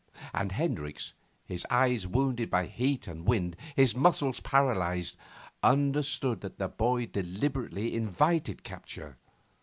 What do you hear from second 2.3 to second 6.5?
by heat and wind, his muscles paralysed, understood